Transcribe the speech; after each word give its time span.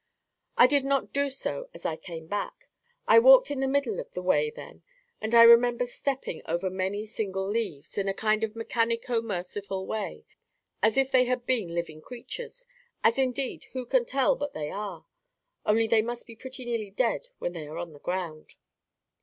I 0.57 0.65
did 0.65 0.83
not 0.83 1.13
do 1.13 1.29
so 1.29 1.69
as 1.75 1.85
I 1.85 1.95
came 1.95 2.25
back. 2.25 2.67
I 3.07 3.19
walked 3.19 3.51
in 3.51 3.59
the 3.59 3.67
middle 3.67 3.99
of 3.99 4.13
the 4.13 4.21
way 4.23 4.49
then, 4.49 4.81
and 5.21 5.35
I 5.35 5.43
remember 5.43 5.85
stepping 5.85 6.41
over 6.47 6.71
many 6.71 7.05
single 7.05 7.47
leaves, 7.47 7.95
in 7.99 8.07
a 8.07 8.13
kind 8.15 8.43
of 8.43 8.55
mechanico 8.55 9.21
merciful 9.23 9.85
way, 9.85 10.25
as 10.81 10.97
if 10.97 11.11
they 11.11 11.25
had 11.25 11.45
been 11.45 11.75
living 11.75 12.01
creatures—as 12.01 13.19
indeed 13.19 13.65
who 13.73 13.85
can 13.85 14.03
tell 14.05 14.35
but 14.35 14.53
they 14.53 14.71
are, 14.71 15.05
only 15.67 15.85
they 15.87 16.01
must 16.01 16.25
be 16.25 16.35
pretty 16.35 16.65
nearly 16.65 16.89
dead 16.89 17.27
when 17.37 17.53
they 17.53 17.67
are 17.67 17.77
on 17.77 17.93
the 17.93 17.99
ground. 17.99 18.55